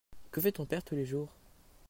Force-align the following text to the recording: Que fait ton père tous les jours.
Que 0.31 0.39
fait 0.41 0.53
ton 0.53 0.65
père 0.65 0.81
tous 0.83 0.95
les 0.95 1.05
jours. 1.05 1.29